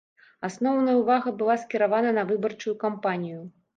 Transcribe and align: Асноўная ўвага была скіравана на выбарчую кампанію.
Асноўная 0.47 0.95
ўвага 1.01 1.33
была 1.41 1.57
скіравана 1.65 2.17
на 2.19 2.23
выбарчую 2.33 2.75
кампанію. 2.89 3.41